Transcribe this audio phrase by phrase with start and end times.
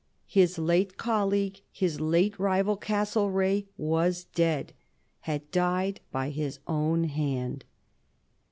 [0.25, 4.73] His late colleague, his late rival, Castlereagh, was dead
[5.29, 7.65] had died by his own hand.